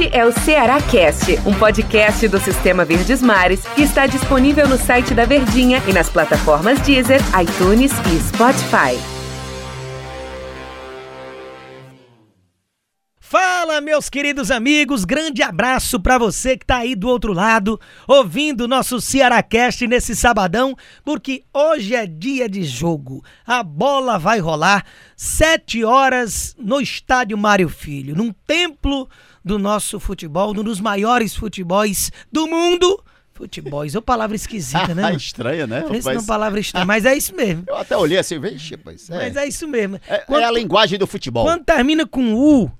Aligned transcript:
Este 0.00 0.16
é 0.16 0.24
o 0.24 0.32
Ceará 0.32 0.80
Cast, 0.80 1.30
um 1.46 1.52
podcast 1.52 2.26
do 2.26 2.40
Sistema 2.40 2.86
Verdes 2.86 3.20
Mares 3.20 3.60
que 3.74 3.82
está 3.82 4.06
disponível 4.06 4.66
no 4.66 4.78
site 4.78 5.12
da 5.12 5.26
Verdinha 5.26 5.82
e 5.86 5.92
nas 5.92 6.08
plataformas 6.08 6.80
Deezer, 6.80 7.20
iTunes 7.38 7.92
e 7.92 8.18
Spotify. 8.28 8.98
Fala, 13.18 13.78
meus 13.82 14.08
queridos 14.08 14.50
amigos, 14.50 15.04
grande 15.04 15.42
abraço 15.42 16.00
para 16.00 16.16
você 16.16 16.56
que 16.56 16.64
tá 16.64 16.78
aí 16.78 16.96
do 16.96 17.06
outro 17.06 17.34
lado, 17.34 17.78
ouvindo 18.08 18.62
o 18.62 18.68
nosso 18.68 19.02
Cearacast 19.02 19.86
nesse 19.86 20.16
sabadão, 20.16 20.74
porque 21.04 21.44
hoje 21.52 21.94
é 21.94 22.06
dia 22.06 22.48
de 22.48 22.64
jogo. 22.64 23.22
A 23.46 23.62
bola 23.62 24.18
vai 24.18 24.40
rolar 24.40 24.82
sete 25.14 25.84
horas 25.84 26.56
no 26.58 26.80
estádio 26.80 27.36
Mário 27.36 27.68
Filho, 27.68 28.16
num 28.16 28.32
templo 28.46 29.06
do 29.44 29.58
nosso 29.58 29.98
futebol, 30.00 30.50
um 30.50 30.62
dos 30.64 30.80
maiores 30.80 31.34
futebols 31.34 32.10
do 32.30 32.46
mundo. 32.46 33.02
Futebols, 33.32 33.94
é 33.94 33.98
uma 33.98 34.02
palavra 34.02 34.36
esquisita, 34.36 34.94
né? 34.94 35.12
Estranha, 35.16 35.66
né? 35.66 35.82
Pensa 35.88 36.12
numa 36.12 36.26
palavra 36.26 36.60
estranha, 36.60 36.84
mas 36.84 37.06
é 37.06 37.16
isso 37.16 37.34
mesmo. 37.34 37.64
Eu 37.66 37.76
até 37.76 37.96
olhei 37.96 38.18
assim, 38.18 38.38
vixe, 38.38 38.74
rapaz. 38.74 39.08
É. 39.08 39.16
Mas 39.16 39.36
é 39.36 39.46
isso 39.46 39.66
mesmo. 39.66 39.98
É, 40.06 40.18
Quando- 40.18 40.42
é 40.42 40.44
a 40.44 40.50
linguagem 40.50 40.98
do 40.98 41.06
futebol. 41.06 41.44
Quando 41.46 41.64
termina 41.64 42.06
com 42.06 42.34
U, 42.34 42.70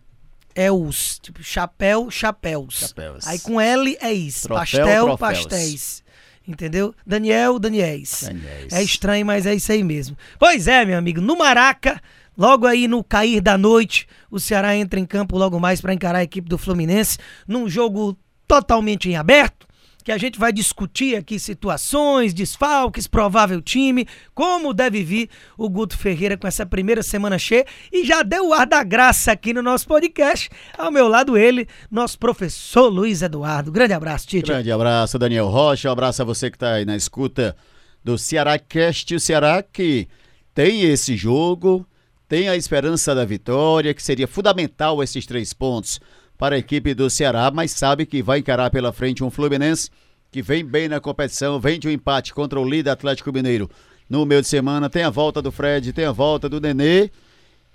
é 0.55 0.71
os. 0.71 1.19
Tipo, 1.21 1.43
chapéu, 1.43 2.11
chapéus. 2.11 2.74
Chapéus. 2.74 3.27
Aí 3.27 3.38
com 3.38 3.59
L 3.59 3.97
é 4.02 4.13
is. 4.13 4.43
Troféu, 4.43 4.59
Pastel, 4.85 5.05
troféus. 5.07 5.19
pastéis. 5.47 6.02
Entendeu? 6.47 6.95
Daniel, 7.07 7.59
Daniéis. 7.59 8.24
Daniéis. 8.24 8.73
É 8.73 8.83
estranho, 8.83 9.24
mas 9.24 9.47
é 9.47 9.55
isso 9.55 9.71
aí 9.73 9.83
mesmo. 9.85 10.16
Pois 10.38 10.66
é, 10.69 10.85
meu 10.85 10.99
amigo. 10.99 11.21
No 11.23 11.38
Maraca, 11.38 12.02
logo 12.41 12.67
aí 12.67 12.89
no 12.89 13.05
cair 13.05 13.43
da 13.43 13.59
noite, 13.59 14.09
o 14.30 14.41
Ceará 14.41 14.75
entra 14.75 14.99
em 14.99 15.05
campo 15.05 15.37
logo 15.37 15.61
mais 15.61 15.79
para 15.79 15.93
encarar 15.93 16.21
a 16.21 16.23
equipe 16.23 16.49
do 16.49 16.57
Fluminense 16.57 17.19
num 17.47 17.69
jogo 17.69 18.16
totalmente 18.49 19.11
em 19.11 19.16
aberto. 19.16 19.69
Que 20.02 20.10
a 20.10 20.16
gente 20.16 20.38
vai 20.38 20.51
discutir 20.51 21.15
aqui 21.16 21.38
situações, 21.38 22.33
desfalques, 22.33 23.07
provável 23.07 23.61
time, 23.61 24.09
como 24.35 24.73
deve 24.73 25.05
vir 25.05 25.29
o 25.59 25.68
Guto 25.68 25.99
Ferreira 25.99 26.38
com 26.38 26.49
essa 26.49 26.65
primeira 26.65 27.02
semana 27.02 27.38
cheia. 27.38 27.66
E 27.93 28.07
já 28.07 28.23
deu 28.23 28.49
o 28.49 28.55
ar 28.55 28.66
da 28.66 28.83
graça 28.83 29.33
aqui 29.33 29.52
no 29.52 29.61
nosso 29.61 29.87
podcast. 29.87 30.49
Ao 30.79 30.91
meu 30.91 31.09
lado, 31.09 31.37
ele, 31.37 31.68
nosso 31.91 32.18
professor 32.18 32.88
Luiz 32.88 33.21
Eduardo. 33.21 33.71
Grande 33.71 33.93
abraço, 33.93 34.27
Tite. 34.27 34.46
Grande 34.46 34.73
abraço, 34.73 35.18
Daniel 35.18 35.49
Rocha. 35.49 35.91
Um 35.91 35.93
abraço 35.93 36.23
a 36.23 36.24
você 36.24 36.51
que 36.51 36.57
está 36.57 36.73
aí 36.73 36.87
na 36.87 36.96
escuta 36.96 37.55
do 38.02 38.16
Ceará 38.16 38.59
Cast. 38.59 39.15
O 39.15 39.21
Ceará 39.21 39.63
que 39.63 40.09
tem 40.55 40.80
esse 40.80 41.15
jogo, 41.15 41.87
tem 42.31 42.49
a 42.49 42.55
esperança 42.55 43.13
da 43.13 43.25
vitória, 43.25 43.93
que 43.93 44.01
seria 44.01 44.29
fundamental 44.29 45.03
esses 45.03 45.27
três 45.27 45.53
pontos 45.53 45.99
para 46.39 46.55
a 46.55 46.59
equipe 46.61 46.95
do 46.95 47.11
Ceará, 47.11 47.51
mas 47.53 47.73
sabe 47.73 48.07
que 48.07 48.23
vai 48.23 48.39
encarar 48.39 48.71
pela 48.71 48.93
frente 48.93 49.25
um 49.25 49.33
Fluminense 49.33 49.91
que 50.31 50.41
vem 50.41 50.65
bem 50.65 50.89
na 50.89 51.01
competição, 51.01 51.59
vem 51.59 51.81
de 51.81 51.89
um 51.89 51.91
empate 51.91 52.33
contra 52.33 52.61
o 52.61 52.65
líder 52.65 52.91
Atlético 52.91 53.33
Mineiro 53.33 53.69
no 54.09 54.25
meio 54.25 54.43
de 54.43 54.47
semana. 54.47 54.89
Tem 54.89 55.03
a 55.03 55.11
volta 55.11 55.43
do 55.43 55.51
Fred, 55.51 55.93
tem 55.93 56.05
a 56.05 56.13
volta 56.13 56.49
do 56.49 56.61
Nenê 56.61 57.11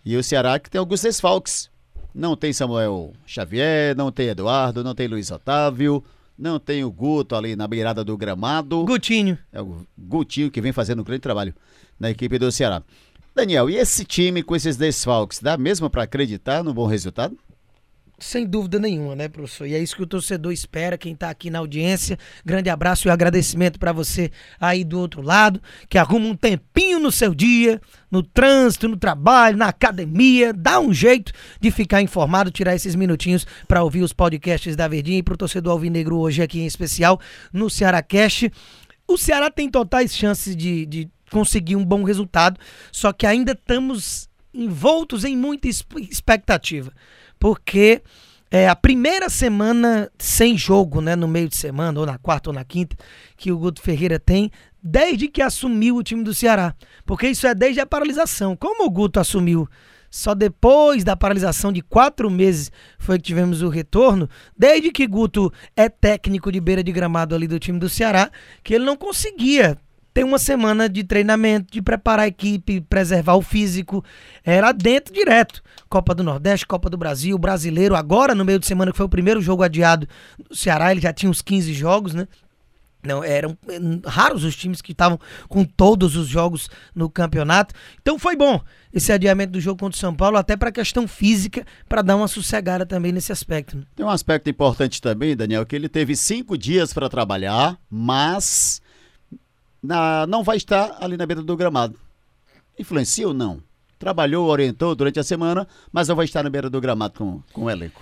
e 0.06 0.16
o 0.16 0.23
Ceará 0.23 0.58
que 0.58 0.70
tem 0.70 0.80
alguns 0.80 1.02
desfalques. 1.02 1.70
Não 2.14 2.38
tem 2.38 2.53
Samuel 2.53 3.11
Xavier, 3.28 3.94
não 3.94 4.09
tem 4.09 4.30
Eduardo, 4.30 4.86
não 4.86 4.95
tem 4.95 5.09
Luiz 5.09 5.31
Otávio, 5.31 6.02
não 6.39 6.59
tem 6.59 6.81
o 6.81 6.89
Guto 6.89 7.36
ali 7.36 7.58
na 7.58 7.67
beirada 7.67 8.06
do 8.06 8.16
gramado. 8.16 8.86
Gutinho. 8.86 9.38
É 9.52 9.61
o 9.61 9.86
Gutinho 9.98 10.50
que 10.50 10.61
vem 10.61 10.72
fazendo 10.72 11.02
um 11.02 11.03
grande 11.03 11.20
trabalho 11.20 11.53
na 12.00 12.09
equipe 12.09 12.39
do 12.39 12.50
Ceará. 12.53 12.81
Daniel, 13.36 13.69
e 13.69 13.75
esse 13.75 14.05
time 14.05 14.41
com 14.41 14.55
esses 14.55 14.78
desfalques, 14.78 15.39
dá 15.39 15.58
mesmo 15.58 15.89
para 15.89 16.03
acreditar 16.03 16.64
no 16.64 16.73
bom 16.73 16.88
resultado? 16.88 17.38
Sem 18.17 18.45
dúvida 18.45 18.80
nenhuma, 18.80 19.14
né, 19.14 19.27
professor? 19.27 19.67
E 19.67 19.73
é 19.73 19.80
isso 19.80 19.94
que 19.94 20.02
o 20.02 20.08
torcedor 20.08 20.53
espera, 20.53 20.97
quem 20.97 21.14
tá 21.14 21.30
aqui 21.30 21.50
na 21.50 21.59
audiência. 21.59 22.17
Grande 22.45 22.69
abraço 22.69 23.09
e 23.09 23.11
agradecimento 23.11 23.77
para 23.77 23.92
você 23.92 24.31
aí 24.58 24.86
do 24.86 24.97
outro 24.97 25.22
lado, 25.22 25.61
que 25.89 25.98
arruma 25.98 26.27
um 26.27 26.36
tempinho 26.36 26.98
no 26.98 27.11
seu 27.11 27.36
dia, 27.36 27.82
no 28.09 28.23
trânsito, 28.23 28.87
no 28.87 28.95
trabalho, 28.95 29.58
na 29.58 29.67
academia, 29.67 30.54
dá 30.54 30.80
um 30.80 30.93
jeito 30.93 31.33
de 31.59 31.70
ficar 31.71 32.02
informado, 32.02 32.49
tirar 32.49 32.73
esses 32.73 32.95
minutinhos 32.95 33.45
para 33.67 33.83
ouvir 33.83 34.02
os 34.02 34.14
podcasts 34.14 34.77
da 34.77 34.88
Verdinha 34.88 35.17
e 35.17 35.23
pro 35.23 35.36
torcedor 35.36 35.73
alvinegro 35.73 36.17
hoje 36.17 36.42
aqui 36.42 36.61
em 36.61 36.65
especial 36.65 37.20
no 37.52 37.70
Ceará 37.70 38.02
Cast. 38.02 38.49
O 39.05 39.17
Ceará 39.17 39.52
tem 39.52 39.70
totais 39.70 40.15
chances 40.15 40.55
de, 40.55 40.86
de 40.86 41.09
conseguir 41.35 41.75
um 41.75 41.83
bom 41.83 42.03
resultado, 42.03 42.57
só 42.93 43.11
que 43.11 43.27
ainda 43.27 43.51
estamos 43.51 44.29
envoltos 44.53 45.25
em 45.25 45.35
muita 45.35 45.67
expectativa, 45.67 46.93
porque 47.37 48.01
é 48.49 48.69
a 48.69 48.75
primeira 48.75 49.29
semana 49.29 50.09
sem 50.17 50.57
jogo, 50.57 51.01
né, 51.01 51.13
no 51.13 51.27
meio 51.27 51.49
de 51.49 51.57
semana, 51.57 51.99
ou 51.99 52.05
na 52.05 52.17
quarta 52.17 52.51
ou 52.51 52.53
na 52.53 52.63
quinta, 52.63 52.95
que 53.35 53.51
o 53.51 53.57
Guto 53.57 53.81
Ferreira 53.81 54.17
tem, 54.17 54.49
desde 54.81 55.27
que 55.27 55.41
assumiu 55.41 55.97
o 55.97 56.03
time 56.03 56.23
do 56.23 56.33
Ceará. 56.33 56.73
Porque 57.05 57.27
isso 57.27 57.45
é 57.45 57.53
desde 57.53 57.81
a 57.81 57.85
paralisação. 57.85 58.55
Como 58.55 58.85
o 58.85 58.89
Guto 58.89 59.19
assumiu 59.19 59.67
só 60.09 60.33
depois 60.33 61.03
da 61.03 61.17
paralisação 61.17 61.73
de 61.73 61.81
quatro 61.81 62.31
meses 62.31 62.71
foi 62.97 63.17
que 63.17 63.25
tivemos 63.25 63.61
o 63.61 63.67
retorno, 63.67 64.29
desde 64.57 64.89
que 64.89 65.05
Guto 65.05 65.52
é 65.75 65.89
técnico 65.89 66.49
de 66.49 66.61
beira 66.61 66.81
de 66.81 66.93
gramado 66.93 67.35
ali 67.35 67.45
do 67.45 67.59
time 67.59 67.77
do 67.77 67.89
Ceará, 67.89 68.31
que 68.63 68.73
ele 68.73 68.85
não 68.85 68.95
conseguia 68.95 69.77
ter 70.15 70.23
uma 70.23 70.39
semana 70.39 70.87
de 70.87 71.03
treinamento, 71.03 71.73
de 71.73 71.81
preparar 71.81 72.23
a 72.23 72.27
equipe, 72.27 72.80
preservar 72.80 73.36
o 73.36 73.42
físico. 73.42 74.02
Era 74.45 74.71
dentro 74.71 75.14
direto. 75.14 75.61
Copa 75.89 76.15
do 76.15 76.23
Nordeste, 76.23 76.65
Copa 76.65 76.89
do 76.89 76.95
Brasil, 76.95 77.37
Brasileiro. 77.37 77.98
Agora, 77.98 78.33
no 78.33 78.45
meio 78.45 78.58
de 78.58 78.65
semana, 78.65 78.92
que 78.92 78.98
foi 78.98 79.05
o 79.05 79.09
primeiro 79.09 79.42
jogo 79.42 79.61
adiado 79.61 80.08
do 80.49 80.55
Ceará, 80.55 80.89
ele 80.89 81.02
já 81.02 81.11
tinha 81.11 81.30
uns 81.30 81.42
15 81.42 81.73
jogos, 81.73 82.14
né? 82.14 82.30
Não, 83.03 83.21
eram 83.26 83.58
eh, 83.67 83.77
raros 84.05 84.45
os 84.45 84.55
times 84.55 84.81
que 84.81 84.93
estavam 84.93 85.20
com 85.49 85.65
todos 85.65 86.15
os 86.15 86.30
jogos 86.30 86.70
no 86.95 87.09
campeonato. 87.09 87.76
Então 88.02 88.17
foi 88.17 88.37
bom 88.37 88.61
esse 88.93 89.11
adiamento 89.11 89.52
do 89.52 89.59
jogo 89.59 89.77
contra 89.77 89.97
o 89.97 89.99
São 89.99 90.15
Paulo, 90.15 90.37
até 90.37 90.55
para 90.55 90.70
a 90.70 90.71
questão 90.71 91.05
física, 91.09 91.65
para 91.89 92.02
dar 92.02 92.15
uma 92.15 92.30
sossegada 92.30 92.86
também 92.86 93.11
nesse 93.11 93.33
aspecto. 93.33 93.76
né? 93.77 93.83
Tem 93.93 94.05
um 94.05 94.09
aspecto 94.09 94.49
importante 94.49 95.02
também, 95.02 95.36
Daniel, 95.36 95.65
que 95.65 95.76
ele 95.76 95.89
teve 95.89 96.15
cinco 96.15 96.58
dias 96.58 96.93
para 96.93 97.09
trabalhar, 97.09 97.77
mas 97.89 98.82
na- 99.85 100.25
não 100.27 100.43
vai 100.43 100.57
estar 100.57 100.97
ali 100.99 101.15
na 101.17 101.25
beira 101.25 101.41
do 101.41 101.55
gramado. 101.57 101.97
Influencia 102.77 103.27
ou 103.27 103.33
não? 103.33 103.61
Trabalhou, 103.97 104.47
orientou 104.49 104.93
durante 104.93 105.19
a 105.19 105.23
semana, 105.23 105.67
mas 105.91 106.07
não 106.07 106.15
vai 106.15 106.25
estar 106.25 106.43
na 106.43 106.49
beira 106.49 106.69
do 106.69 106.81
gramado 106.81 107.13
com, 107.17 107.41
com 107.53 107.63
o 107.63 107.69
elenco. 107.69 108.01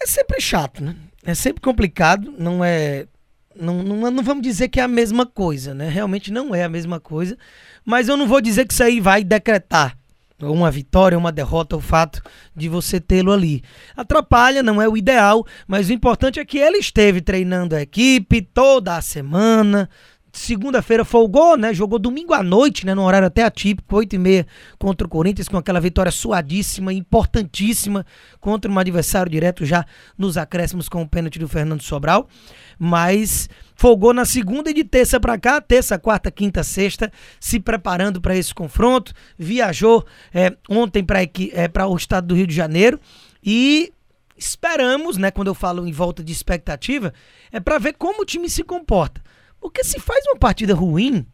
É 0.00 0.06
sempre 0.06 0.40
chato, 0.40 0.82
né? 0.82 0.96
É 1.24 1.34
sempre 1.34 1.60
complicado, 1.60 2.34
não 2.38 2.64
é. 2.64 3.06
Não, 3.54 3.82
não, 3.82 4.10
não 4.10 4.22
vamos 4.24 4.42
dizer 4.42 4.68
que 4.68 4.80
é 4.80 4.82
a 4.82 4.88
mesma 4.88 5.24
coisa, 5.24 5.72
né? 5.74 5.88
Realmente 5.88 6.32
não 6.32 6.54
é 6.54 6.64
a 6.64 6.68
mesma 6.68 6.98
coisa. 6.98 7.36
Mas 7.84 8.08
eu 8.08 8.16
não 8.16 8.26
vou 8.26 8.40
dizer 8.40 8.66
que 8.66 8.72
isso 8.72 8.82
aí 8.82 9.00
vai 9.00 9.22
decretar 9.22 9.96
uma 10.40 10.70
vitória, 10.70 11.16
uma 11.16 11.30
derrota, 11.30 11.76
o 11.76 11.80
fato 11.80 12.20
de 12.54 12.68
você 12.68 13.00
tê-lo 13.00 13.30
ali. 13.32 13.62
Atrapalha, 13.96 14.62
não 14.62 14.82
é 14.82 14.88
o 14.88 14.96
ideal, 14.96 15.46
mas 15.66 15.88
o 15.88 15.92
importante 15.92 16.40
é 16.40 16.44
que 16.44 16.58
ele 16.58 16.78
esteve 16.78 17.20
treinando 17.20 17.76
a 17.76 17.80
equipe 17.82 18.42
toda 18.42 18.96
a 18.96 19.00
semana. 19.02 19.88
Segunda-feira 20.34 21.04
folgou, 21.04 21.56
né? 21.56 21.72
Jogou 21.72 21.96
domingo 21.96 22.34
à 22.34 22.42
noite, 22.42 22.84
né? 22.84 22.92
No 22.92 23.04
horário 23.04 23.28
até 23.28 23.44
atípico, 23.44 23.94
8 23.94 24.16
e 24.16 24.18
meia 24.18 24.46
contra 24.80 25.06
o 25.06 25.10
Corinthians, 25.10 25.48
com 25.48 25.56
aquela 25.56 25.80
vitória 25.80 26.10
suadíssima, 26.10 26.92
importantíssima 26.92 28.04
contra 28.40 28.68
um 28.68 28.76
adversário 28.76 29.30
direto 29.30 29.64
já 29.64 29.86
nos 30.18 30.36
acréscimos 30.36 30.88
com 30.88 31.02
o 31.02 31.08
pênalti 31.08 31.38
do 31.38 31.46
Fernando 31.46 31.82
Sobral. 31.82 32.28
Mas 32.76 33.48
folgou 33.76 34.12
na 34.12 34.24
segunda 34.24 34.70
e 34.70 34.74
de 34.74 34.82
terça 34.82 35.20
pra 35.20 35.38
cá, 35.38 35.60
terça, 35.60 36.00
quarta, 36.00 36.32
quinta, 36.32 36.64
sexta, 36.64 37.12
se 37.38 37.60
preparando 37.60 38.20
para 38.20 38.36
esse 38.36 38.52
confronto. 38.52 39.12
Viajou 39.38 40.04
é, 40.34 40.52
ontem 40.68 41.04
para 41.04 41.86
o 41.86 41.96
estado 41.96 42.26
do 42.26 42.34
Rio 42.34 42.48
de 42.48 42.54
Janeiro 42.56 42.98
e 43.40 43.92
esperamos, 44.36 45.16
né? 45.16 45.30
Quando 45.30 45.46
eu 45.46 45.54
falo 45.54 45.86
em 45.86 45.92
volta 45.92 46.24
de 46.24 46.32
expectativa, 46.32 47.14
é 47.52 47.60
para 47.60 47.78
ver 47.78 47.92
como 47.92 48.22
o 48.22 48.26
time 48.26 48.50
se 48.50 48.64
comporta. 48.64 49.22
Porque 49.64 49.82
se 49.82 49.98
faz 49.98 50.22
uma 50.26 50.36
partida 50.36 50.74
ruim, 50.74 51.24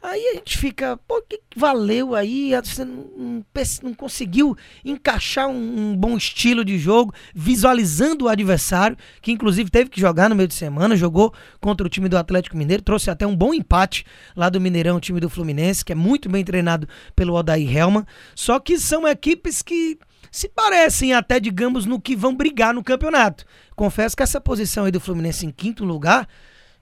aí 0.00 0.28
a 0.28 0.34
gente 0.34 0.56
fica, 0.56 0.96
pô, 1.08 1.20
que 1.20 1.40
valeu 1.56 2.14
aí? 2.14 2.52
Você 2.62 2.84
não, 2.84 3.44
não 3.82 3.94
conseguiu 3.94 4.56
encaixar 4.84 5.48
um, 5.48 5.90
um 5.90 5.96
bom 5.96 6.16
estilo 6.16 6.64
de 6.64 6.78
jogo, 6.78 7.12
visualizando 7.34 8.26
o 8.26 8.28
adversário, 8.28 8.96
que 9.20 9.32
inclusive 9.32 9.68
teve 9.70 9.90
que 9.90 10.00
jogar 10.00 10.28
no 10.28 10.36
meio 10.36 10.46
de 10.46 10.54
semana, 10.54 10.94
jogou 10.94 11.34
contra 11.60 11.84
o 11.84 11.90
time 11.90 12.08
do 12.08 12.16
Atlético 12.16 12.56
Mineiro, 12.56 12.80
trouxe 12.80 13.10
até 13.10 13.26
um 13.26 13.34
bom 13.34 13.52
empate 13.52 14.06
lá 14.36 14.48
do 14.48 14.60
Mineirão, 14.60 14.98
o 14.98 15.00
time 15.00 15.18
do 15.18 15.28
Fluminense, 15.28 15.84
que 15.84 15.90
é 15.90 15.96
muito 15.96 16.28
bem 16.28 16.44
treinado 16.44 16.88
pelo 17.16 17.34
Odair 17.34 17.76
Helman. 17.76 18.06
Só 18.36 18.60
que 18.60 18.78
são 18.78 19.06
equipes 19.06 19.62
que 19.62 19.98
se 20.30 20.48
parecem 20.48 21.12
até, 21.12 21.40
digamos, 21.40 21.86
no 21.86 22.00
que 22.00 22.14
vão 22.14 22.36
brigar 22.36 22.72
no 22.72 22.84
campeonato. 22.84 23.44
Confesso 23.74 24.16
que 24.16 24.22
essa 24.22 24.40
posição 24.40 24.84
aí 24.84 24.92
do 24.92 25.00
Fluminense 25.00 25.44
em 25.44 25.50
quinto 25.50 25.84
lugar 25.84 26.28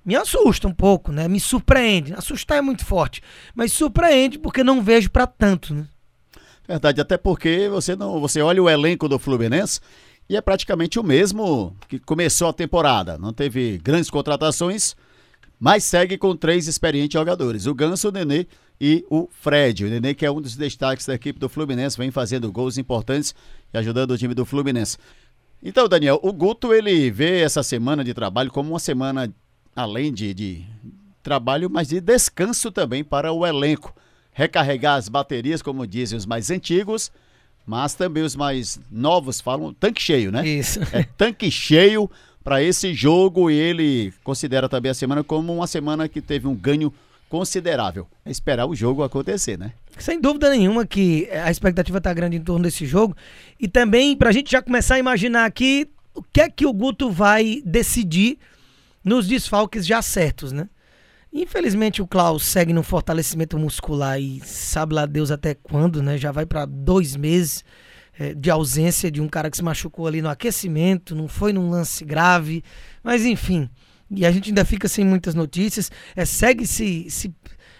me 0.07 0.15
assusta 0.15 0.69
um 0.69 0.73
pouco, 0.73 1.11
né? 1.11 1.27
Me 1.27 1.41
surpreende. 1.41 2.15
Assustar 2.15 2.59
é 2.59 2.63
muito 2.63 2.85
forte, 2.85 3.21
mas 3.53 3.73
surpreende 3.73 4.39
porque 4.39 4.63
não 4.63 4.81
vejo 4.81 5.11
pra 5.11 5.27
tanto, 5.27 5.75
né? 5.75 5.87
Verdade, 6.67 7.01
até 7.01 7.17
porque 7.19 7.69
você 7.69 7.97
não, 7.97 8.21
você 8.21 8.41
olha 8.41 8.63
o 8.63 8.71
elenco 8.71 9.09
do 9.09 9.19
Fluminense 9.19 9.81
e 10.29 10.37
é 10.37 10.41
praticamente 10.41 10.99
o 10.99 11.03
mesmo 11.03 11.77
que 11.89 11.99
começou 11.99 12.49
a 12.49 12.53
temporada. 12.53 13.19
Não 13.19 13.33
teve 13.33 13.79
grandes 13.79 14.11
contratações, 14.11 14.97
mas 15.59 15.85
segue 15.85 16.17
com 16.17 16.37
três 16.37 16.69
experientes 16.69 17.19
jogadores: 17.19 17.67
o 17.67 17.75
Ganso, 17.75 18.09
o 18.09 18.13
Nenê 18.13 18.47
e 18.81 19.05
o 19.11 19.29
Fred. 19.31 19.85
O 19.85 19.89
Nenê, 19.89 20.15
que 20.15 20.27
é 20.27 20.31
um 20.31 20.41
dos 20.41 20.57
destaques 20.57 21.07
da 21.07 21.15
equipe 21.15 21.39
do 21.39 21.49
Fluminense, 21.49 21.99
vem 21.99 22.11
fazendo 22.11 22.51
gols 22.53 22.79
importantes 22.79 23.35
e 23.73 23.79
ajudando 23.79 24.13
o 24.13 24.19
time 24.19 24.35
do 24.35 24.45
Fluminense. 24.45 24.99
Então, 25.63 25.89
Daniel, 25.89 26.21
o 26.23 26.33
Guto 26.33 26.73
ele 26.73 27.11
vê 27.11 27.41
essa 27.41 27.63
semana 27.63 28.05
de 28.05 28.13
trabalho 28.13 28.51
como 28.51 28.71
uma 28.71 28.79
semana 28.79 29.33
além 29.77 30.13
de, 30.13 30.33
de 30.33 30.65
trabalho, 31.23 31.69
mas 31.71 31.89
de 31.89 32.01
descanso 32.01 32.73
também 32.73 33.05
para 33.05 33.31
o 33.33 33.47
elenco. 33.47 33.95
Recarregar 34.33 34.97
as 34.97 35.09
baterias, 35.09 35.63
como 35.63 35.87
dizem 35.87 36.17
os 36.17 36.27
mais 36.27 36.51
antigos, 36.51 37.13
mas 37.67 37.95
também 37.95 38.23
os 38.23 38.35
mais 38.35 38.81
novos 38.91 39.41
falam 39.41 39.73
tanque 39.75 40.03
cheio, 40.03 40.33
né? 40.33 40.47
Isso. 40.47 40.81
É 40.93 41.03
tanque 41.17 41.51
cheio 41.51 42.11
para 42.43 42.63
esse 42.63 42.95
jogo 42.95 43.51
e 43.51 43.55
ele 43.55 44.15
considera 44.23 44.69
também 44.69 44.91
a 44.91 44.95
semana 44.95 45.25
como 45.25 45.53
uma 45.53 45.67
semana 45.67 46.09
que 46.09 46.21
teve 46.21 46.47
um 46.47 46.55
ganho 46.55 46.93
considerável. 47.29 48.07
É 48.25 48.31
esperar 48.31 48.67
o 48.67 48.75
jogo 48.75 49.03
acontecer, 49.03 49.59
né? 49.59 49.73
Sem 49.99 50.21
dúvida 50.21 50.51
nenhuma 50.51 50.87
que 50.87 51.29
a 51.31 51.51
expectativa 51.51 51.99
está 51.99 52.15
grande 52.15 52.37
em 52.37 52.41
torno 52.41 52.63
desse 52.63 52.87
jogo. 52.87 53.17
E 53.59 53.67
também 53.67 54.17
para 54.17 54.29
a 54.29 54.33
gente 54.33 54.51
já 54.51 54.63
começar 54.63 54.95
a 54.95 54.99
imaginar 54.99 55.45
aqui 55.45 55.89
o 56.15 56.23
que 56.23 56.41
é 56.41 56.49
que 56.49 56.65
o 56.65 56.73
Guto 56.73 57.11
vai 57.11 57.63
decidir 57.65 58.39
nos 59.07 59.29
desfalques 59.29 59.87
já 59.87 60.03
certos, 60.03 60.51
né? 60.51 60.69
Infelizmente 61.33 62.03
o 62.03 62.07
Klaus 62.09 62.45
segue 62.45 62.73
no 62.73 62.83
fortalecimento 62.83 63.57
muscular 63.57 64.21
e 64.21 64.41
sabe 64.41 64.95
lá 64.95 65.07
Deus 65.07 65.31
até 65.31 65.55
quando, 65.55 66.03
né? 66.03 66.19
Já 66.19 66.33
vai 66.33 66.45
para 66.45 66.67
dois 66.67 67.15
meses 67.15 67.65
é, 68.19 68.35
de 68.35 68.51
ausência 68.51 69.09
de 69.09 69.21
um 69.21 69.29
cara 69.29 69.49
que 69.49 69.57
se 69.57 69.63
machucou 69.63 70.09
ali 70.09 70.21
no 70.21 70.29
aquecimento, 70.29 71.15
não 71.15 71.29
foi 71.29 71.53
num 71.53 71.71
lance 71.71 72.05
grave, 72.05 72.65
mas 73.05 73.25
enfim. 73.25 73.71
E 74.11 74.27
a 74.27 74.33
gente 74.33 74.51
ainda 74.51 74.65
fica 74.65 74.89
sem 74.89 75.05
muitas 75.05 75.35
notícias, 75.35 75.91
é, 76.17 76.25
segue 76.25 76.67
se, 76.67 77.09
se 77.09 77.33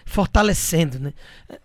fortalecendo, 0.05 0.97
né? 0.97 1.13
É 1.49 1.59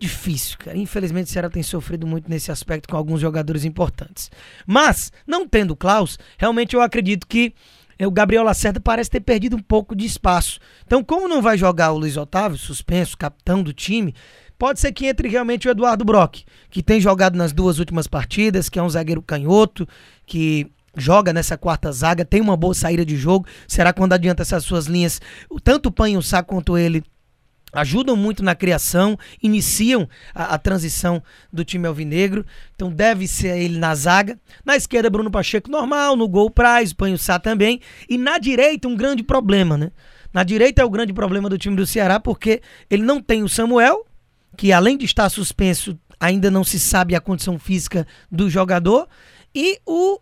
difícil, 0.00 0.56
cara. 0.56 0.76
Infelizmente 0.76 1.26
o 1.26 1.30
Ceará 1.30 1.50
tem 1.50 1.64
sofrido 1.64 2.06
muito 2.06 2.30
nesse 2.30 2.52
aspecto 2.52 2.88
com 2.88 2.96
alguns 2.96 3.20
jogadores 3.20 3.64
importantes. 3.64 4.30
Mas, 4.64 5.12
não 5.26 5.48
tendo 5.48 5.74
Klaus, 5.74 6.16
realmente 6.38 6.76
eu 6.76 6.80
acredito 6.80 7.26
que 7.26 7.54
o 8.06 8.10
Gabriel 8.10 8.44
Lacerda 8.44 8.80
parece 8.80 9.10
ter 9.10 9.20
perdido 9.20 9.56
um 9.56 9.62
pouco 9.62 9.94
de 9.94 10.06
espaço. 10.06 10.58
Então, 10.86 11.04
como 11.04 11.28
não 11.28 11.42
vai 11.42 11.58
jogar 11.58 11.92
o 11.92 11.98
Luiz 11.98 12.16
Otávio, 12.16 12.56
suspenso, 12.56 13.16
capitão 13.16 13.62
do 13.62 13.72
time, 13.72 14.14
pode 14.58 14.80
ser 14.80 14.92
que 14.92 15.06
entre 15.06 15.28
realmente 15.28 15.68
o 15.68 15.70
Eduardo 15.70 16.04
Brock, 16.04 16.42
que 16.70 16.82
tem 16.82 17.00
jogado 17.00 17.36
nas 17.36 17.52
duas 17.52 17.78
últimas 17.78 18.06
partidas, 18.06 18.68
que 18.68 18.78
é 18.78 18.82
um 18.82 18.88
zagueiro 18.88 19.22
canhoto, 19.22 19.86
que 20.26 20.70
joga 20.96 21.32
nessa 21.32 21.56
quarta 21.56 21.92
zaga, 21.92 22.24
tem 22.24 22.40
uma 22.40 22.56
boa 22.56 22.74
saída 22.74 23.04
de 23.04 23.16
jogo. 23.16 23.46
Será 23.66 23.92
quando 23.92 24.12
adianta 24.12 24.42
essas 24.42 24.64
suas 24.64 24.86
linhas, 24.86 25.20
tanto 25.62 25.88
o 25.88 25.92
Panho 25.92 26.22
Sá 26.22 26.42
quanto 26.42 26.76
ele 26.76 27.02
ajudam 27.72 28.16
muito 28.16 28.42
na 28.42 28.54
criação, 28.54 29.18
iniciam 29.42 30.08
a, 30.34 30.54
a, 30.54 30.58
transição 30.58 31.22
do 31.52 31.64
time 31.64 31.86
alvinegro. 31.86 32.44
Então 32.74 32.90
deve 32.90 33.26
ser 33.26 33.58
ele 33.58 33.78
na 33.78 33.94
zaga. 33.94 34.38
Na 34.64 34.76
esquerda, 34.76 35.10
Bruno 35.10 35.30
Pacheco 35.30 35.70
normal, 35.70 36.16
no 36.16 36.28
gol 36.28 36.50
Praz, 36.50 36.92
Panho 36.92 37.18
Sá 37.18 37.38
também. 37.38 37.80
E 38.08 38.18
na 38.18 38.38
direita, 38.38 38.88
um 38.88 38.96
grande 38.96 39.22
problema, 39.22 39.76
né? 39.76 39.90
Na 40.32 40.44
direita 40.44 40.82
é 40.82 40.84
o 40.84 40.90
grande 40.90 41.12
problema 41.12 41.48
do 41.48 41.58
time 41.58 41.76
do 41.76 41.86
Ceará, 41.86 42.20
porque 42.20 42.62
ele 42.88 43.02
não 43.02 43.20
tem 43.20 43.42
o 43.42 43.48
Samuel, 43.48 44.06
que 44.56 44.72
além 44.72 44.96
de 44.96 45.04
estar 45.04 45.28
suspenso, 45.28 45.98
ainda 46.20 46.50
não 46.50 46.62
se 46.62 46.78
sabe 46.78 47.14
a 47.14 47.20
condição 47.20 47.58
física 47.58 48.06
do 48.30 48.48
jogador, 48.48 49.08
e 49.54 49.80
o 49.84 50.20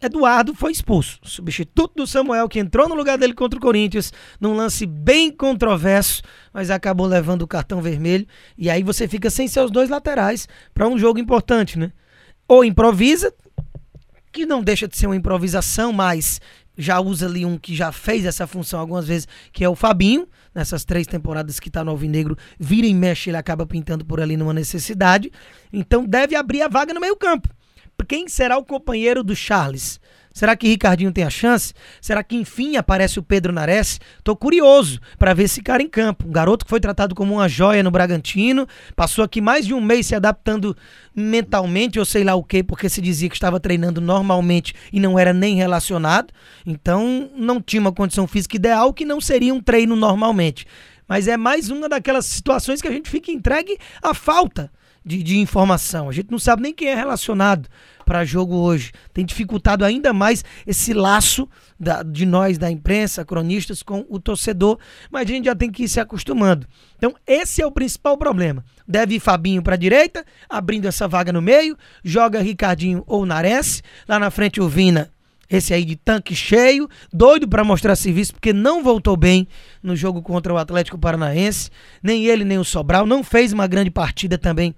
Eduardo 0.00 0.54
foi 0.54 0.70
expulso, 0.70 1.18
substituto 1.24 1.96
do 1.96 2.06
Samuel, 2.06 2.48
que 2.48 2.60
entrou 2.60 2.88
no 2.88 2.94
lugar 2.94 3.18
dele 3.18 3.34
contra 3.34 3.58
o 3.58 3.62
Corinthians, 3.62 4.12
num 4.40 4.54
lance 4.54 4.86
bem 4.86 5.28
controverso, 5.28 6.22
mas 6.52 6.70
acabou 6.70 7.06
levando 7.06 7.42
o 7.42 7.48
cartão 7.48 7.82
vermelho. 7.82 8.24
E 8.56 8.70
aí 8.70 8.84
você 8.84 9.08
fica 9.08 9.28
sem 9.28 9.48
seus 9.48 9.72
dois 9.72 9.90
laterais 9.90 10.46
para 10.72 10.86
um 10.86 10.96
jogo 10.96 11.18
importante, 11.18 11.76
né? 11.76 11.92
Ou 12.46 12.64
improvisa, 12.64 13.34
que 14.30 14.46
não 14.46 14.62
deixa 14.62 14.86
de 14.86 14.96
ser 14.96 15.06
uma 15.06 15.16
improvisação, 15.16 15.92
mas 15.92 16.40
já 16.76 17.00
usa 17.00 17.26
ali 17.26 17.44
um 17.44 17.58
que 17.58 17.74
já 17.74 17.90
fez 17.90 18.24
essa 18.24 18.46
função 18.46 18.78
algumas 18.78 19.08
vezes, 19.08 19.26
que 19.52 19.64
é 19.64 19.68
o 19.68 19.74
Fabinho. 19.74 20.28
Nessas 20.54 20.84
três 20.84 21.06
temporadas 21.08 21.58
que 21.58 21.68
está 21.68 21.84
no 21.84 21.90
Alvinegro, 21.90 22.36
vira 22.58 22.86
e 22.86 22.94
mexe, 22.94 23.30
ele 23.30 23.36
acaba 23.36 23.66
pintando 23.66 24.04
por 24.04 24.20
ali 24.20 24.36
numa 24.36 24.54
necessidade. 24.54 25.30
Então 25.72 26.04
deve 26.04 26.36
abrir 26.36 26.62
a 26.62 26.68
vaga 26.68 26.94
no 26.94 27.00
meio-campo 27.00 27.48
quem 28.06 28.28
será 28.28 28.56
o 28.58 28.64
companheiro 28.64 29.22
do 29.22 29.34
Charles? 29.34 30.00
Será 30.38 30.54
que 30.54 30.68
Ricardinho 30.68 31.10
tem 31.10 31.24
a 31.24 31.30
chance? 31.30 31.74
Será 32.00 32.22
que 32.22 32.36
enfim 32.36 32.76
aparece 32.76 33.18
o 33.18 33.22
Pedro 33.24 33.52
Nares? 33.52 34.00
Tô 34.22 34.36
curioso 34.36 35.00
para 35.18 35.34
ver 35.34 35.44
esse 35.44 35.60
cara 35.60 35.82
em 35.82 35.88
campo. 35.88 36.28
Um 36.28 36.30
garoto 36.30 36.64
que 36.64 36.70
foi 36.70 36.78
tratado 36.78 37.12
como 37.12 37.34
uma 37.34 37.48
joia 37.48 37.82
no 37.82 37.90
Bragantino, 37.90 38.64
passou 38.94 39.24
aqui 39.24 39.40
mais 39.40 39.66
de 39.66 39.74
um 39.74 39.80
mês 39.80 40.06
se 40.06 40.14
adaptando 40.14 40.76
mentalmente 41.12 41.98
ou 41.98 42.04
sei 42.04 42.22
lá 42.22 42.36
o 42.36 42.44
que, 42.44 42.62
porque 42.62 42.88
se 42.88 43.00
dizia 43.00 43.28
que 43.28 43.34
estava 43.34 43.58
treinando 43.58 44.00
normalmente 44.00 44.74
e 44.92 45.00
não 45.00 45.18
era 45.18 45.32
nem 45.32 45.56
relacionado. 45.56 46.32
Então 46.64 47.28
não 47.34 47.60
tinha 47.60 47.80
uma 47.80 47.92
condição 47.92 48.28
física 48.28 48.54
ideal 48.54 48.94
que 48.94 49.04
não 49.04 49.20
seria 49.20 49.52
um 49.52 49.60
treino 49.60 49.96
normalmente. 49.96 50.66
Mas 51.08 51.26
é 51.26 51.36
mais 51.36 51.68
uma 51.68 51.88
daquelas 51.88 52.26
situações 52.26 52.80
que 52.80 52.86
a 52.86 52.92
gente 52.92 53.10
fica 53.10 53.32
entregue 53.32 53.76
à 54.00 54.14
falta 54.14 54.70
de, 55.04 55.22
de 55.22 55.38
informação. 55.38 56.08
A 56.08 56.12
gente 56.12 56.30
não 56.30 56.38
sabe 56.38 56.62
nem 56.62 56.72
quem 56.72 56.88
é 56.88 56.94
relacionado 56.94 57.68
para 58.04 58.24
jogo 58.24 58.54
hoje. 58.56 58.92
Tem 59.12 59.24
dificultado 59.24 59.84
ainda 59.84 60.12
mais 60.12 60.44
esse 60.66 60.94
laço 60.94 61.48
da, 61.78 62.02
de 62.02 62.24
nós, 62.24 62.56
da 62.56 62.70
imprensa, 62.70 63.24
cronistas, 63.24 63.82
com 63.82 64.06
o 64.08 64.18
torcedor, 64.18 64.78
mas 65.10 65.28
a 65.28 65.32
gente 65.32 65.44
já 65.44 65.54
tem 65.54 65.70
que 65.70 65.84
ir 65.84 65.88
se 65.88 66.00
acostumando. 66.00 66.66
Então, 66.96 67.14
esse 67.26 67.60
é 67.60 67.66
o 67.66 67.72
principal 67.72 68.16
problema. 68.16 68.64
Deve 68.86 69.16
ir 69.16 69.20
Fabinho 69.20 69.62
para 69.62 69.74
a 69.74 69.78
direita, 69.78 70.24
abrindo 70.48 70.86
essa 70.86 71.06
vaga 71.06 71.32
no 71.32 71.42
meio, 71.42 71.76
joga 72.02 72.40
Ricardinho 72.40 73.04
ou 73.06 73.26
Nares, 73.26 73.82
lá 74.08 74.18
na 74.18 74.30
frente 74.30 74.60
o 74.60 74.68
Vina 74.68 75.10
esse 75.50 75.72
aí 75.72 75.84
de 75.84 75.96
tanque 75.96 76.34
cheio, 76.34 76.88
doido 77.12 77.48
para 77.48 77.64
mostrar 77.64 77.96
serviço, 77.96 78.34
porque 78.34 78.52
não 78.52 78.82
voltou 78.82 79.16
bem 79.16 79.48
no 79.82 79.96
jogo 79.96 80.20
contra 80.20 80.52
o 80.52 80.58
Atlético 80.58 80.98
Paranaense. 80.98 81.70
Nem 82.02 82.26
ele, 82.26 82.44
nem 82.44 82.58
o 82.58 82.64
Sobral. 82.64 83.06
Não 83.06 83.24
fez 83.24 83.52
uma 83.52 83.66
grande 83.66 83.90
partida 83.90 84.36
também 84.36 84.74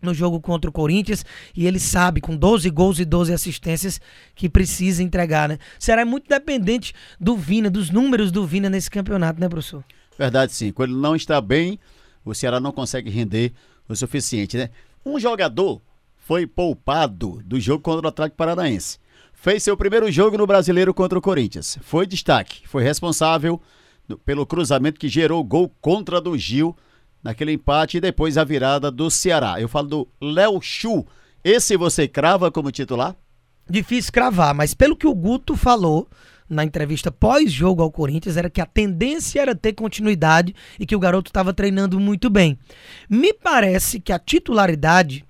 no 0.00 0.14
jogo 0.14 0.40
contra 0.40 0.70
o 0.70 0.72
Corinthians 0.72 1.24
e 1.54 1.66
ele 1.66 1.78
sabe, 1.78 2.20
com 2.20 2.36
12 2.36 2.68
gols 2.70 2.98
e 2.98 3.04
12 3.04 3.32
assistências, 3.32 4.00
que 4.34 4.48
precisa 4.48 5.02
entregar, 5.02 5.48
né? 5.48 5.58
Será 5.78 6.04
muito 6.04 6.28
dependente 6.28 6.94
do 7.18 7.36
Vina, 7.36 7.70
dos 7.70 7.90
números 7.90 8.30
do 8.30 8.46
Vina 8.46 8.70
nesse 8.70 8.90
campeonato, 8.90 9.40
né, 9.40 9.48
professor? 9.48 9.84
Verdade, 10.18 10.52
sim. 10.52 10.72
Quando 10.72 10.90
ele 10.90 11.00
não 11.00 11.16
está 11.16 11.40
bem, 11.40 11.78
o 12.24 12.34
Ceará 12.34 12.60
não 12.60 12.72
consegue 12.72 13.10
render 13.10 13.52
o 13.88 13.96
suficiente, 13.96 14.56
né? 14.56 14.70
Um 15.04 15.18
jogador 15.18 15.80
foi 16.18 16.46
poupado 16.46 17.42
do 17.44 17.58
jogo 17.58 17.82
contra 17.82 18.06
o 18.06 18.08
Atlético 18.08 18.36
Paranaense. 18.36 18.98
Fez 19.32 19.62
seu 19.62 19.76
primeiro 19.76 20.12
jogo 20.12 20.36
no 20.36 20.46
Brasileiro 20.46 20.92
contra 20.92 21.18
o 21.18 21.22
Corinthians. 21.22 21.78
Foi 21.80 22.06
destaque, 22.06 22.68
foi 22.68 22.82
responsável 22.84 23.60
pelo 24.24 24.44
cruzamento 24.44 25.00
que 25.00 25.08
gerou 25.08 25.42
gol 25.42 25.72
contra 25.80 26.20
do 26.20 26.36
Gil 26.36 26.76
naquele 27.22 27.52
empate 27.52 27.98
e 27.98 28.00
depois 28.00 28.36
a 28.38 28.44
virada 28.44 28.90
do 28.90 29.10
Ceará. 29.10 29.60
Eu 29.60 29.68
falo 29.68 29.88
do 29.88 30.08
Léo 30.20 30.60
Chu. 30.60 31.06
Esse 31.42 31.76
você 31.76 32.06
crava 32.06 32.50
como 32.50 32.70
titular? 32.70 33.16
Difícil 33.68 34.12
cravar, 34.12 34.54
mas 34.54 34.74
pelo 34.74 34.96
que 34.96 35.06
o 35.06 35.14
Guto 35.14 35.56
falou 35.56 36.08
na 36.50 36.64
entrevista 36.64 37.12
pós-jogo 37.12 37.80
ao 37.80 37.92
Corinthians, 37.92 38.36
era 38.36 38.50
que 38.50 38.60
a 38.60 38.66
tendência 38.66 39.40
era 39.40 39.54
ter 39.54 39.72
continuidade 39.72 40.52
e 40.80 40.84
que 40.84 40.96
o 40.96 40.98
garoto 40.98 41.30
estava 41.30 41.54
treinando 41.54 42.00
muito 42.00 42.28
bem. 42.28 42.58
Me 43.08 43.32
parece 43.32 44.00
que 44.00 44.12
a 44.12 44.18
titularidade 44.18 45.24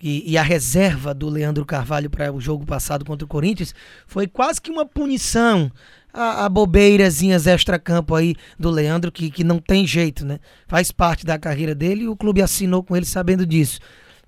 e, 0.00 0.32
e, 0.32 0.38
a 0.38 0.42
reserva 0.42 1.14
do 1.14 1.28
Leandro 1.28 1.64
Carvalho 1.64 2.10
para 2.10 2.32
o 2.32 2.40
jogo 2.40 2.66
passado 2.66 3.04
contra 3.04 3.24
o 3.24 3.28
Corinthians 3.28 3.72
foi 4.04 4.26
quase 4.26 4.60
que 4.60 4.68
uma 4.68 4.84
punição 4.84 5.70
a, 6.12 6.44
a 6.44 6.48
bobeirazinhas 6.48 7.46
extra-campo 7.46 8.14
aí 8.14 8.34
do 8.58 8.70
Leandro, 8.70 9.10
que, 9.10 9.30
que 9.30 9.42
não 9.42 9.58
tem 9.58 9.86
jeito, 9.86 10.24
né? 10.24 10.38
Faz 10.66 10.92
parte 10.92 11.24
da 11.24 11.38
carreira 11.38 11.74
dele 11.74 12.04
e 12.04 12.08
o 12.08 12.16
clube 12.16 12.42
assinou 12.42 12.82
com 12.82 12.96
ele 12.96 13.06
sabendo 13.06 13.46
disso. 13.46 13.80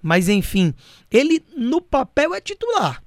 Mas 0.02 0.28
enfim, 0.28 0.74
ele 1.10 1.42
no 1.56 1.80
papel 1.80 2.34
é 2.34 2.40
titular. 2.40 3.02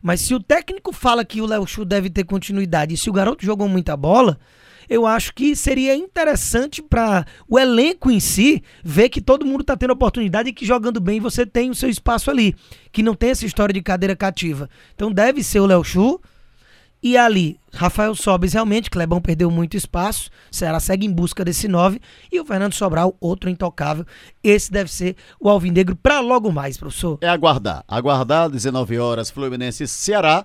Mas 0.00 0.20
se 0.20 0.34
o 0.34 0.40
técnico 0.40 0.92
fala 0.92 1.24
que 1.24 1.40
o 1.40 1.46
Léo 1.46 1.66
Chu 1.66 1.84
deve 1.84 2.08
ter 2.08 2.24
continuidade 2.24 2.94
e 2.94 2.96
se 2.96 3.10
o 3.10 3.12
garoto 3.12 3.44
jogou 3.44 3.68
muita 3.68 3.96
bola, 3.96 4.38
eu 4.88 5.06
acho 5.06 5.34
que 5.34 5.54
seria 5.54 5.94
interessante 5.94 6.80
para 6.80 7.26
o 7.48 7.58
elenco 7.58 8.10
em 8.10 8.20
si 8.20 8.62
ver 8.82 9.08
que 9.08 9.20
todo 9.20 9.44
mundo 9.44 9.60
está 9.60 9.76
tendo 9.76 9.92
oportunidade 9.92 10.48
e 10.48 10.52
que 10.52 10.64
jogando 10.64 11.00
bem 11.00 11.20
você 11.20 11.44
tem 11.44 11.68
o 11.68 11.74
seu 11.74 11.90
espaço 11.90 12.30
ali, 12.30 12.54
que 12.90 13.02
não 13.02 13.14
tem 13.14 13.30
essa 13.30 13.44
história 13.44 13.72
de 13.72 13.82
cadeira 13.82 14.16
cativa. 14.16 14.70
Então 14.94 15.12
deve 15.12 15.42
ser 15.42 15.60
o 15.60 15.66
Léo 15.66 15.84
Chu 15.84 16.20
E 17.02 17.16
ali, 17.16 17.58
Rafael 17.72 18.14
Sobes 18.14 18.52
realmente, 18.52 18.90
Clebão 18.90 19.20
perdeu 19.20 19.50
muito 19.50 19.76
espaço, 19.76 20.30
Ceará 20.50 20.80
segue 20.80 21.06
em 21.06 21.12
busca 21.12 21.44
desse 21.44 21.68
9 21.68 22.00
e 22.32 22.40
o 22.40 22.44
Fernando 22.44 22.72
Sobral, 22.72 23.16
outro 23.20 23.48
intocável. 23.48 24.04
Esse 24.42 24.72
deve 24.72 24.90
ser 24.90 25.14
o 25.38 25.48
Alvinegro 25.48 25.94
para 25.94 26.18
logo 26.18 26.50
mais, 26.50 26.76
professor. 26.76 27.18
É 27.20 27.28
aguardar, 27.28 27.84
aguardar 27.86 28.50
19 28.50 28.98
horas 28.98 29.30
Fluminense 29.30 29.86
Ceará 29.86 30.44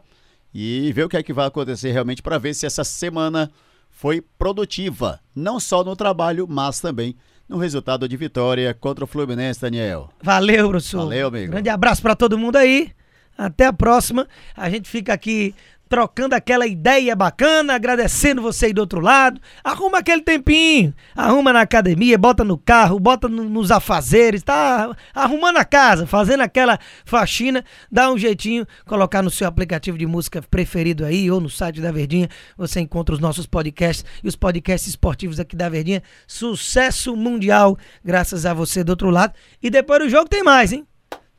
e 0.53 0.91
ver 0.93 1.05
o 1.05 1.09
que 1.09 1.17
é 1.17 1.23
que 1.23 1.33
vai 1.33 1.47
acontecer 1.47 1.91
realmente 1.91 2.21
para 2.21 2.37
ver 2.37 2.53
se 2.53 2.67
essa 2.67 2.83
semana 2.83 3.49
foi 3.89 4.21
produtiva, 4.21 5.19
não 5.35 5.59
só 5.59 5.83
no 5.83 5.95
trabalho, 5.95 6.45
mas 6.47 6.79
também 6.79 7.15
no 7.49 7.57
resultado 7.57 8.07
de 8.07 8.15
vitória 8.15 8.73
contra 8.73 9.03
o 9.03 9.07
Fluminense, 9.07 9.59
Daniel. 9.59 10.09
Valeu, 10.21 10.69
professor. 10.69 10.99
Valeu, 10.99 11.27
amigo. 11.27 11.51
Grande 11.51 11.69
abraço 11.69 12.01
para 12.01 12.15
todo 12.15 12.37
mundo 12.37 12.57
aí. 12.57 12.91
Até 13.37 13.65
a 13.65 13.73
próxima. 13.73 14.27
A 14.55 14.69
gente 14.69 14.87
fica 14.87 15.13
aqui 15.13 15.55
trocando 15.93 16.33
aquela 16.33 16.65
ideia 16.65 17.15
bacana, 17.15 17.75
agradecendo 17.75 18.41
você 18.41 18.65
aí 18.65 18.73
do 18.73 18.81
outro 18.81 18.99
lado. 18.99 19.39
Arruma 19.63 19.99
aquele 19.99 20.23
tempinho, 20.23 20.91
arruma 21.15 21.53
na 21.53 21.61
academia, 21.61 22.17
bota 22.17 22.43
no 22.43 22.57
carro, 22.57 22.99
bota 22.99 23.29
no, 23.29 23.43
nos 23.43 23.69
afazeres, 23.69 24.41
tá 24.41 24.97
arrumando 25.13 25.57
a 25.57 25.63
casa, 25.63 26.07
fazendo 26.07 26.41
aquela 26.41 26.79
faxina, 27.05 27.63
dá 27.91 28.11
um 28.11 28.17
jeitinho, 28.17 28.65
colocar 28.87 29.21
no 29.21 29.29
seu 29.29 29.47
aplicativo 29.47 29.95
de 29.95 30.07
música 30.07 30.41
preferido 30.41 31.05
aí 31.05 31.29
ou 31.29 31.39
no 31.39 31.47
site 31.47 31.79
da 31.79 31.91
Verdinha, 31.91 32.27
você 32.57 32.79
encontra 32.79 33.13
os 33.13 33.21
nossos 33.21 33.45
podcasts 33.45 34.03
e 34.23 34.27
os 34.27 34.35
podcasts 34.35 34.89
esportivos 34.89 35.39
aqui 35.39 35.55
da 35.55 35.69
Verdinha. 35.69 36.01
Sucesso 36.25 37.15
mundial, 37.15 37.77
graças 38.03 38.47
a 38.47 38.53
você 38.55 38.83
do 38.83 38.89
outro 38.89 39.11
lado. 39.11 39.35
E 39.61 39.69
depois 39.69 39.99
do 39.99 40.09
jogo 40.09 40.27
tem 40.27 40.41
mais, 40.41 40.73
hein? 40.73 40.87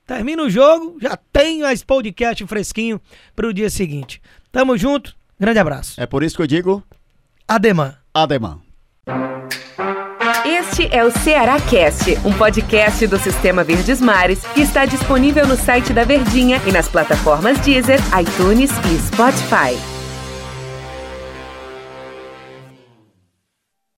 Termina 0.07 0.43
o 0.43 0.51
jogo, 0.51 0.99
já 1.01 1.17
tem 1.33 1.61
mais 1.61 1.83
podcast 1.83 2.47
fresquinho 2.47 3.01
para 3.35 3.49
o 3.49 3.55
dia 3.55 3.71
seguinte. 3.71 4.21
Tamo 4.53 4.77
junto, 4.77 5.17
grande 5.41 5.59
abraço. 5.59 6.01
É 6.01 6.07
por 6.07 6.23
isso 6.23 6.37
que 6.37 6.43
eu 6.43 6.47
digo. 6.47 6.83
Ademã. 7.49 7.97
Ademã. 8.13 8.61
Este 10.45 10.95
é 10.95 11.05
o 11.05 11.11
Ceará 11.11 11.59
Cast, 11.61 12.19
um 12.25 12.33
podcast 12.37 13.07
do 13.07 13.19
Sistema 13.19 13.65
Verdes 13.65 14.01
Mares 14.01 14.43
que 14.55 14.61
está 14.61 14.85
disponível 14.85 15.47
no 15.47 15.57
site 15.57 15.93
da 15.93 16.05
Verdinha 16.05 16.61
e 16.67 16.73
nas 16.73 16.89
plataformas 16.89 17.59
Deezer, 17.61 17.99
iTunes 18.21 18.71
e 18.71 18.99
Spotify. 19.07 19.94